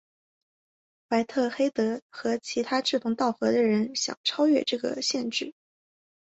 [1.09, 5.53] 怀特黑德和其他志同道合的人想超越这个限制。